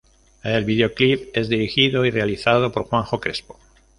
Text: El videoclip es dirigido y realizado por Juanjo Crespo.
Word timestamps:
El 0.41 0.65
videoclip 0.65 1.29
es 1.37 1.47
dirigido 1.47 2.03
y 2.07 2.09
realizado 2.09 2.71
por 2.71 2.85
Juanjo 2.85 3.19
Crespo. 3.19 3.59